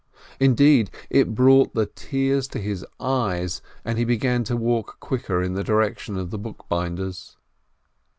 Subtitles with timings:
[0.39, 5.53] Indeed, it brought the tears to his eyes, and he began to walk quicker in
[5.53, 7.37] the direction of the bookbinder's.